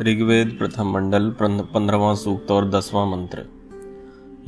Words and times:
ऋग्वेद 0.00 0.56
प्रथम 0.58 0.86
मंडल 0.86 1.34
पंद्रवा 1.42 2.14
सूक्त 2.14 2.50
और 2.50 2.70
दसवां 2.70 3.08
मंत्र। 3.08 3.44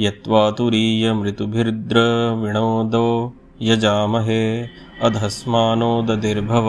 यत्वा 0.00 0.50
तुरीय 0.50 1.12
मृतुभिर्द्रविणोदो 1.12 3.36
यजामहे, 3.62 4.68
अधस्मानो 5.02 6.02
दधिर्भव। 6.02 6.66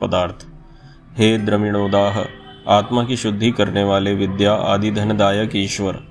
पदार्थ। 0.00 0.46
हे 1.18 1.38
द्रविणोदाह, 1.38 2.24
आत्मा 2.68 3.04
की 3.04 3.16
शुद्धि 3.16 3.50
करने 3.50 3.84
वाले 3.84 4.14
विद्या 4.14 4.54
आदि 4.54 4.90
धनदायक 4.90 5.56
ईश्वर, 5.56 6.02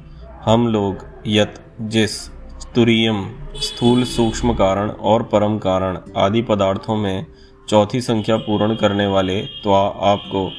हम 0.45 0.67
लोग 0.67 0.97
यत, 1.27 1.65
जिस 1.81 2.40
तुरीयम, 2.75 3.25
स्थूल 3.55 4.03
सूक्ष्म 4.03 4.53
कारण 4.53 4.89
और 4.89 5.23
परम 5.23 5.57
कारण 5.57 5.97
आदि 6.17 6.41
पदार्थों 6.41 6.95
में 6.95 7.25
चौथी 7.69 8.01
संख्या 8.01 8.37
पूर्ण 8.37 8.75
करने 8.75 9.07
वाले 9.07 9.41
तो 9.63 9.71
आपको, 9.71 10.51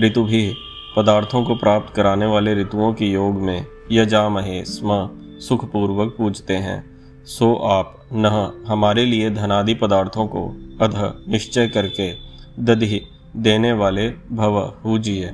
ऋतु 0.00 0.24
भी 0.24 0.54
पदार्थों 0.96 1.42
को 1.44 1.54
प्राप्त 1.54 1.94
कराने 1.94 2.26
वाले 2.26 2.54
ऋतुओं 2.54 2.92
के 2.94 3.06
योग 3.06 3.40
में 3.42 3.66
यजामहे 3.92 4.64
स्म, 4.64 5.08
सुखपूर्वक 5.40 6.14
पूजते 6.18 6.56
हैं। 6.56 6.84
सो 7.24 7.54
आप, 7.54 7.96
न, 8.12 8.64
हमारे 8.68 9.04
लिए 9.04 9.30
धनादि 9.30 9.74
पदार्थों 9.74 10.26
को 10.26 10.46
अध, 10.80 10.94
निश्चय 11.28 11.68
करके 11.68 12.12
दधि 12.58 13.00
देने 13.36 13.72
वाले 13.72 14.08
भव 14.32 14.58
हुजिए 14.84 15.30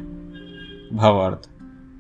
भावार्थ। 0.93 1.51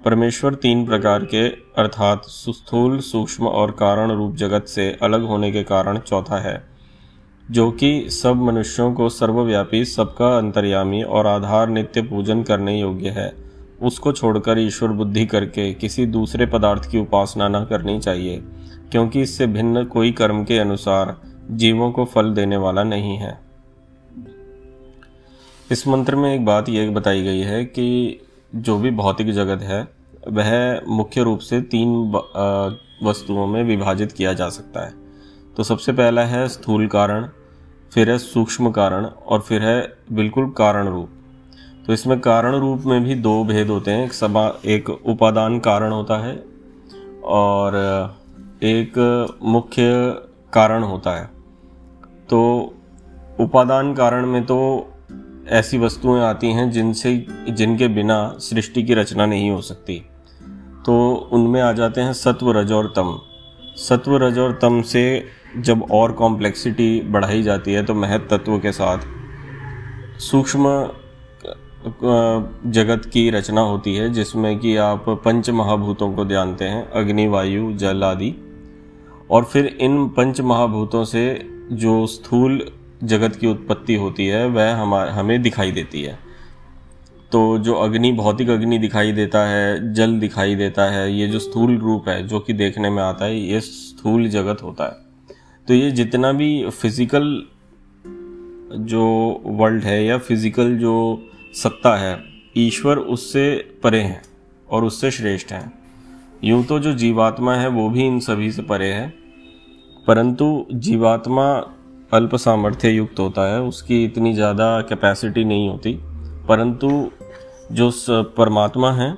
परमेश्वर 0.05 0.55
तीन 0.55 0.85
प्रकार 0.87 1.25
के, 1.25 1.47
अर्थात 1.79 2.25
सुस्थूल, 2.25 2.99
सूक्ष्म 3.01 3.47
और 3.47 3.71
कारण 3.71 4.11
रूप 4.11 4.37
जगत 4.37 4.67
से 4.67 4.89
अलग 5.03 5.25
होने 5.25 5.51
के 5.53 5.63
कारण 5.63 5.99
चौथा 5.99 6.39
है, 6.41 6.63
जो 7.51 7.71
कि 7.71 8.09
सब 8.11 8.37
मनुष्यों 8.37 8.93
को 8.95 9.09
सर्वव्यापी, 9.09 9.85
सबका 9.85 10.37
अंतर्यामी 10.39 11.03
और 11.03 11.27
आधार 11.27 11.69
नित्य 11.69 12.03
पूजन 12.03 12.43
करने 12.43 12.79
योग्य 12.81 13.09
है। 13.09 13.33
उसको 13.83 14.13
छोड़कर 14.13 14.59
ईश्वर 14.59 14.89
बुद्धि 14.89 15.27
करके 15.27 15.73
किसी 15.75 16.07
दूसरे 16.07 16.47
पदार्थ 16.47 16.91
की 16.91 16.99
उपासना 16.99 17.49
न 17.49 17.65
करनी 17.65 17.99
चाहिए, 18.01 18.43
क्योंकि 18.91 19.23
इससे 19.23 19.47
भिन्न 19.47 19.85
कोई 19.85 20.13
कर्म 20.13 20.43
के 20.45 20.59
अनुसार 20.59 21.17
जीवों 21.51 21.91
को 21.93 22.05
फल 22.05 22.33
देने 22.35 22.57
वाला 22.57 22.83
नहीं 22.85 23.17
है। 23.19 23.39
इस 25.71 25.87
मंत्र 25.89 26.17
में 26.17 26.35
एक 26.35 26.45
बात 26.45 26.69
यह 26.69 26.91
बताई 26.91 27.23
गई 27.23 27.41
है 27.41 27.65
कि 27.65 28.21
जो 28.53 28.77
भी 28.79 28.91
भौतिक 28.91 29.31
जगत 29.31 29.63
है, 29.63 29.81
वह 30.29 30.81
मुख्य 30.89 31.23
रूप 31.23 31.39
से 31.39 31.61
तीन 31.61 31.93
वस्तुओं 33.03 33.47
में 33.47 33.63
विभाजित 33.65 34.13
किया 34.13 34.33
जा 34.33 34.49
सकता 34.49 34.85
है। 34.87 34.93
तो 35.57 35.63
सबसे 35.63 35.93
पहला 35.93 36.25
है 36.25 36.47
स्थूल 36.49 36.87
कारण, 36.87 37.29
फिर 37.93 38.11
है 38.11 38.19
सूक्ष्म 38.19 38.71
कारण 38.71 39.05
और 39.05 39.41
फिर 39.41 39.63
है 39.63 39.81
बिल्कुल 40.13 40.51
कारण 40.51 40.89
रूप। 40.89 41.09
तो 41.87 41.93
इसमें 41.93 42.19
कारण 42.21 42.55
रूप 42.55 42.83
में 42.87 43.03
भी 43.05 43.15
दो 43.15 43.43
भेद 43.45 43.69
होते 43.69 43.91
हैं। 43.91 44.05
एक 44.05 44.13
समा, 44.13 44.47
एक 44.65 44.91
उपादान 44.91 45.59
कारण 45.61 45.93
होता 45.93 46.19
है 46.19 46.37
और 47.25 47.77
एक 48.63 48.99
मुख्य 49.43 49.83
कारण 50.53 50.83
होता 50.83 51.11
है। 51.11 51.25
तो 52.31 52.75
उपादान 53.41 53.93
कारण 53.95 54.27
में 54.27 54.45
तो 54.45 54.59
ऐसी 55.49 55.79
वस्तुएँ 55.79 56.21
आती 56.21 56.51
हैं 56.53 56.71
जिनसे, 56.71 57.27
जिनके 57.49 57.89
बिना 57.89 58.37
सृष्टि 58.39 58.83
की 58.83 58.95
रचना 58.95 59.27
नहीं 59.27 59.51
हो 59.51 59.61
सकती। 59.61 60.03
तो 60.87 61.29
उनमें 61.33 61.61
आ 61.61 61.73
जाते 61.73 62.01
हैं 62.01 62.13
सत्व, 62.13 62.51
रज 62.53 62.73
और 62.73 62.93
तम। 62.97 63.19
सत्व, 63.77 64.17
रज 64.17 64.39
और 64.39 64.59
तम 64.63 64.81
से 64.83 65.27
जब 65.57 65.87
और 65.91 66.13
कॉम्प्लेक्सिटी 66.13 67.01
बढ़ाई 67.01 67.43
जाती 67.43 67.73
है 67.73 67.85
तो 67.85 67.95
महत 67.95 68.29
तत्व 68.31 68.59
के 68.59 68.73
साथ 68.73 68.99
सूक्ष्म 70.21 70.89
जगत 72.67 73.05
की 73.05 73.31
रचना 73.31 73.61
होती 73.61 73.95
है, 73.95 74.09
जिसमें 74.11 74.59
कि 74.59 74.77
आप 74.77 75.05
पंच 75.25 75.51
महाभूतों 75.51 76.13
को 76.13 76.25
जानते 76.25 76.65
हैं, 76.65 76.91
अग्नि, 76.91 77.27
वायु, 77.27 77.73
जल 77.73 78.05
आदि। 78.05 78.35
और 79.31 79.45
फिर 79.45 79.67
इन 79.81 80.09
पंच 80.09 80.41
महाभूतों 80.41 81.05
से 81.05 81.23
जो 81.73 82.07
स्थूल 82.07 82.61
जगत 83.05 83.37
की 83.37 83.47
उत्पत्ति 83.47 83.95
होती 83.95 84.27
है, 84.27 84.47
वह 84.47 84.75
हमारे 84.75 85.11
हमें 85.11 85.43
दिखाई 85.43 85.73
देती 85.73 86.03
है। 86.03 86.19
तो 87.33 87.59
जो 87.59 87.75
अग्नि, 87.75 88.13
भौतिक 88.13 88.49
अग्नि 88.49 88.79
दिखाई 88.79 89.13
देता 89.13 89.47
है, 89.47 89.93
जल 89.95 90.19
दिखाई 90.21 90.55
देता 90.55 90.85
है, 90.91 91.13
ये 91.13 91.27
जो 91.27 91.39
स्थूल 91.39 91.77
रूप 91.79 92.09
है, 92.09 92.27
जो 92.27 92.41
कि 92.41 92.53
देखने 92.53 92.91
में 92.91 93.03
आता 93.03 93.25
है, 93.25 93.41
ये 93.41 93.61
स्थूल 93.61 94.29
जगत 94.29 94.63
होता 94.63 94.85
है। 94.85 95.37
तो 95.69 95.75
ये 95.75 95.91
जितना 95.91 96.33
भी 96.33 96.69
फ़िज़िकल 96.71 97.47
जो 98.79 99.05
वर्ल्ड 99.47 99.85
है 99.85 100.05
या 100.05 100.19
फ़िज़िकल 100.19 100.77
जो 100.79 101.23
सत्ता 101.55 101.97
है, 101.97 102.19
ईश्वर 102.57 102.99
उससे 102.99 103.75
परे 103.83 104.01
हैं 104.01 104.23
और 104.71 104.85
उससे 104.85 105.11
श्रेष्ठ 105.11 105.53
हैं। 105.53 105.73
यूँ 106.45 106.65
तो 106.65 106.79
जो 106.79 106.93
जीवात्मा 106.93 107.55
है, 107.55 107.69
वो 107.69 107.89
भी 107.91 108.07
इन 108.07 108.21
सभी 108.21 108.51
से 108.53 108.63
परे 108.63 108.93
है, 108.93 109.09
परंतु 110.07 110.67
जीवात्मा 110.73 111.47
अल्प 112.13 112.35
सामर्थ्य 112.37 112.91
युक्त 112.91 113.19
होता 113.21 113.43
है, 113.45 113.61
उसकी 113.63 114.03
इतनी 114.05 114.33
ज़्यादा 114.35 114.81
कैपेसिटी 114.81 115.45
नहीं 115.45 115.69
होती। 115.69 115.93
परंतु 116.49 116.89
जो 117.73 117.91
परमात्मा 118.39 118.91
हैं, 118.93 119.17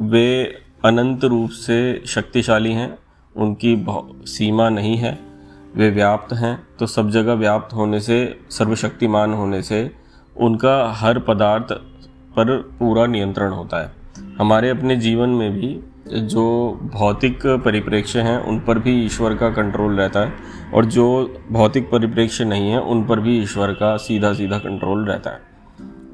वे 0.00 0.44
अनंत 0.84 1.24
रूप 1.24 1.50
से 1.50 2.02
शक्तिशाली 2.06 2.72
हैं, 2.72 2.96
उनकी 3.34 3.76
सीमा 4.26 4.68
नहीं 4.70 4.96
है, 4.96 5.18
वे 5.76 5.90
व्याप्त 5.90 6.32
हैं 6.34 6.58
तो 6.78 6.86
सब 6.86 7.10
जगह 7.10 7.34
व्याप्त 7.34 7.74
होने 7.74 8.00
से, 8.00 8.18
सर्वशक्तिमान 8.50 9.32
होने 9.32 9.62
से, 9.62 9.90
उनका 10.36 10.76
हर 10.92 11.18
पदार्थ 11.18 11.72
पर 12.36 12.56
पूरा 12.78 13.06
नियंत्रण 13.06 13.52
होता 13.52 13.82
है। 13.82 13.92
हमारे 14.38 14.70
अपने 14.70 14.96
जीवन 14.98 15.28
में 15.30 15.52
भी 15.52 15.68
जो 16.12 16.72
भौतिक 16.82 17.46
परिप्रेक्ष्य 17.46 18.20
हैं, 18.20 18.38
उन 18.38 18.60
पर 18.60 18.78
भी 18.78 19.04
ईश्वर 19.04 19.34
का 19.34 19.50
कंट्रोल 19.50 19.96
रहता 19.96 20.20
है 20.20 20.32
और 20.74 20.84
जो 20.84 21.34
भौतिक 21.52 21.90
परिप्रेक्ष्य 21.90 22.44
नहीं 22.44 22.70
है, 22.70 22.80
उन 22.80 23.04
पर 23.04 23.20
भी 23.20 23.42
ईश्वर 23.42 23.72
का 23.72 23.96
सीधा 23.96 24.32
सीधा 24.32 24.58
कंट्रोल 24.58 25.06
रहता 25.06 25.30
है। 25.30 25.40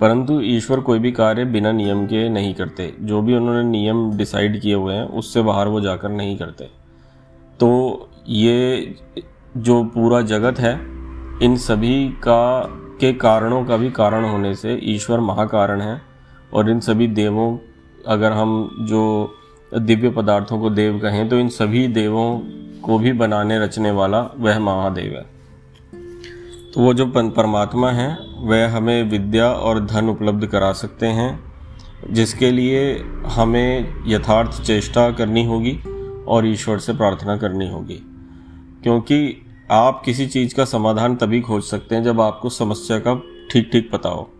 परंतु 0.01 0.41
ईश्वर 0.41 0.81
कोई 0.81 0.99
भी 0.99 1.13
कार्य 1.13 1.45
बिना 1.45 1.73
नियम 1.73 2.07
के 2.07 2.29
नहीं 2.29 2.55
करते। 2.55 2.95
जो 3.01 3.23
भी 3.23 3.37
उन्होंने 3.37 3.71
नियम 3.71 4.17
डिसाइड 4.17 4.61
किए 4.61 4.75
हुए 4.75 4.95
हैं, 4.95 5.05
उससे 5.05 5.43
बाहर 5.43 5.69
वो 5.69 5.81
जाकर 5.81 6.09
नहीं 6.09 6.39
करते। 6.39 6.65
तो 7.61 7.99
ये 8.29 8.95
जो 9.57 9.85
पूरा 9.85 10.21
जगत 10.21 10.59
है, 10.59 10.81
इन 11.43 11.57
सभी 11.57 12.09
का, 12.09 12.69
के 13.01 13.13
कारणों 13.13 13.65
का 13.65 13.77
भी 13.77 13.91
कारण 13.91 14.25
होने 14.25 14.55
से 14.55 14.81
ईश्वर 14.83 15.21
महाकारण 15.21 15.81
है 15.81 16.03
और 16.55 16.71
इन 16.71 16.81
सभी 16.81 17.07
देवों, 17.07 17.59
अगर 18.09 18.33
हम 18.33 18.77
जो 18.81 19.35
दिव्य 19.79 20.11
पदार्थों 20.11 20.61
को 20.61 20.71
देव 20.71 20.99
कहें 20.99 21.29
तो 21.29 21.39
इन 21.39 21.49
सभी 21.49 21.89
देवों 21.89 22.41
को 22.83 22.99
भी 22.99 23.13
बनाने 23.13 23.59
रचने 23.59 23.91
वाला 23.91 24.21
वह 24.21 24.59
महादेव 24.59 25.05
है। 25.05 25.33
तो 26.73 26.81
वो 26.81 26.95
जो 26.95 27.07
परमात्मा 27.07 27.91
है, 27.91 28.19
वह 28.39 28.77
हमें 28.77 29.03
विद्या 29.03 29.53
और 29.53 29.87
धन 29.87 30.09
उपलब्ध 30.09 30.47
करा 30.47 30.73
सकते 30.73 31.07
हैं, 31.07 31.53
जिसके 32.11 32.51
लिए 32.51 33.05
हमें 33.27 33.95
यथार्थ 34.07 34.63
चेष्टा 34.63 35.11
करनी 35.11 35.45
होगी 35.45 35.79
और 36.29 36.47
ईश्वर 36.47 36.79
से 36.79 36.93
प्रार्थना 36.93 37.37
करनी 37.37 37.71
होगी। 37.71 38.01
क्योंकि 38.83 39.47
आप 39.71 40.03
किसी 40.05 40.27
चीज़ 40.27 40.55
का 40.55 40.65
समाधान 40.65 41.17
तभी 41.17 41.41
खोज 41.41 41.63
सकते 41.63 41.95
हैं 41.95 42.03
जब 42.03 42.21
आपको 42.21 42.49
समस्या 42.49 42.99
का 42.99 43.23
ठीक 43.51 43.69
ठीक 43.73 43.91
पता 43.93 44.09
हो। 44.09 44.31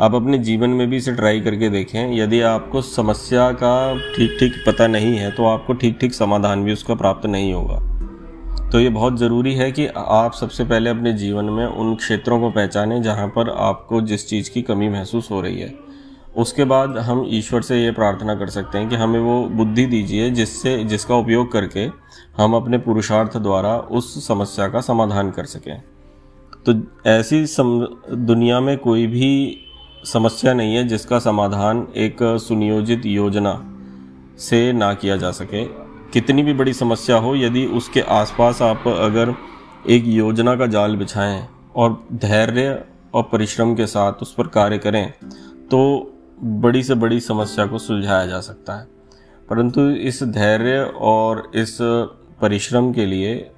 आप 0.00 0.14
अपने 0.14 0.38
जीवन 0.38 0.70
में 0.70 0.90
भी 0.90 0.96
इसे 0.96 1.12
ट्राई 1.12 1.40
करके 1.40 1.68
देखें। 1.68 2.16
यदि 2.16 2.40
आपको 2.40 2.82
समस्या 2.82 3.50
का 3.52 3.94
ठीक 4.16 4.36
ठीक 4.40 4.52
पता 4.66 4.86
नहीं 4.86 5.16
है 5.16 5.30
तो 5.30 5.44
आपको 5.44 5.72
ठीक 5.72 5.98
ठीक 6.00 6.14
समाधान 6.14 6.64
भी 6.64 6.72
उसका 6.72 6.94
प्राप्त 6.94 7.26
नहीं 7.26 7.52
होगा। 7.52 7.78
तो 8.70 8.80
ये 8.80 8.88
बहुत 8.88 9.18
ज़रूरी 9.18 9.54
है 9.54 9.72
कि 9.72 9.86
आप 9.96 10.34
सबसे 10.34 10.64
पहले 10.64 10.90
अपने 10.90 11.12
जीवन 11.12 11.44
में 11.44 11.64
उन 11.66 11.94
क्षेत्रों 11.96 12.40
को 12.40 12.50
पहचानें 12.50 13.02
जहाँ 13.02 13.28
पर 13.28 13.50
आपको 13.50 14.00
जिस 14.00 14.28
चीज़ 14.28 14.50
की 14.50 14.62
कमी 14.62 14.88
महसूस 14.88 15.30
हो 15.30 15.40
रही 15.40 15.60
है। 15.60 15.74
उसके 16.36 16.64
बाद 16.64 16.98
हम 16.98 17.24
ईश्वर 17.28 17.62
से 17.62 17.84
ये 17.84 17.90
प्रार्थना 17.90 18.34
कर 18.34 18.48
सकते 18.48 18.78
हैं 18.78 18.88
कि 18.88 18.96
हमें 18.96 19.20
वो 19.20 19.42
बुद्धि 19.48 19.86
दीजिए 19.86 20.30
जिससे 20.30 20.84
जिसका 20.84 21.14
उपयोग 21.14 21.52
करके 21.52 21.88
हम 22.36 22.54
अपने 22.54 22.78
पुरुषार्थ 22.78 23.36
द्वारा 23.36 23.76
उस 23.78 24.26
समस्या 24.28 24.68
का 24.68 24.80
समाधान 24.80 25.30
कर 25.30 25.44
सकें। 25.44 25.82
तो 26.66 26.74
ऐसी 27.10 27.46
सम, 27.46 27.86
दुनिया 28.10 28.60
में 28.60 28.76
कोई 28.78 29.06
भी 29.06 29.62
समस्या 30.06 30.52
नहीं 30.54 30.74
है 30.76 30.86
जिसका 30.88 31.18
समाधान 31.18 31.86
एक 31.96 32.16
सुनियोजित 32.22 33.06
योजना 33.06 33.52
से 34.38 34.72
ना 34.72 34.94
किया 34.94 35.16
जा 35.16 35.30
सके। 35.30 35.64
कितनी 36.12 36.42
भी 36.42 36.54
बड़ी 36.54 36.72
समस्या 36.72 37.16
हो, 37.16 37.34
यदि 37.36 37.66
उसके 37.66 38.00
आसपास 38.00 38.62
आप 38.62 38.88
अगर 38.88 39.34
एक 39.90 40.04
योजना 40.06 40.56
का 40.56 40.66
जाल 40.66 40.96
बिछाएँ 40.96 41.48
और 41.76 42.06
धैर्य 42.12 42.84
और 43.14 43.22
परिश्रम 43.22 43.74
के 43.74 43.86
साथ 43.86 44.12
उस 44.12 44.34
पर 44.34 44.46
कार्य 44.46 44.78
करें 44.78 45.12
तो 45.70 45.80
बड़ी 46.40 46.82
से 46.82 46.94
बड़ी 46.94 47.20
समस्या 47.20 47.66
को 47.66 47.78
सुलझाया 47.78 48.26
जा 48.26 48.40
सकता 48.40 48.74
है। 48.74 48.86
परंतु 49.50 49.88
इस 49.90 50.22
धैर्य 50.22 50.78
और 51.00 51.50
इस 51.54 51.78
परिश्रम 52.40 52.92
के 52.92 53.06
लिए 53.06 53.50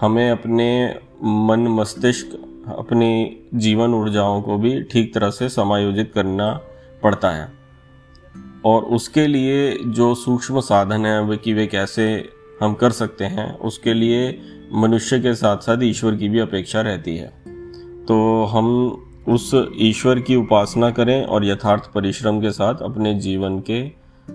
हमें 0.00 0.30
अपने 0.30 1.00
मन 1.24 1.66
मस्तिष्क 1.68 2.38
अपनी 2.68 3.36
जीवन 3.54 3.94
ऊर्जाओं 3.94 4.42
को 4.42 4.58
भी 4.58 4.82
ठीक 4.82 5.14
तरह 5.14 5.30
से 5.30 5.48
समायोजित 5.48 6.12
करना 6.14 6.60
पड़ता 7.02 7.30
है। 7.30 7.52
और 8.64 8.82
उसके 8.82 9.26
लिए 9.26 9.78
जो 9.86 10.14
सूक्ष्म 10.14 10.60
साधन 10.60 11.06
है, 11.06 11.24
वे 11.24 11.36
कि 11.36 11.52
वे 11.52 11.66
कैसे 11.66 12.28
हम 12.62 12.74
कर 12.74 12.90
सकते 12.90 13.24
हैं, 13.24 13.58
उसके 13.58 13.94
लिए 13.94 14.40
मनुष्य 14.74 15.18
के 15.18 15.34
साथ 15.34 15.56
साथ 15.56 15.78
ईश्वर 15.82 16.16
की 16.16 16.28
भी 16.28 16.38
अपेक्षा 16.38 16.80
रहती 16.80 17.16
है। 17.16 17.32
तो 18.04 18.44
हम 18.44 18.96
उस 19.28 19.68
ईश्वर 19.76 20.20
की 20.20 20.36
उपासना 20.36 20.90
करें 20.90 21.24
और 21.24 21.44
यथार्थ 21.44 21.92
परिश्रम 21.92 22.40
के 22.40 22.50
साथ 22.50 22.74
अपने 22.74 23.14
जीवन 23.14 23.60
के 23.60 23.78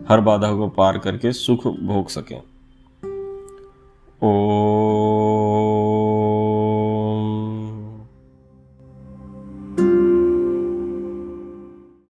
हर 0.10 0.22
बाधा 0.22 0.54
को 0.54 0.68
पार 0.68 0.98
करके 0.98 1.32
सुख 1.32 1.68
भोग 1.68 2.08
सकें। 2.08 2.42
ओ 4.24 4.87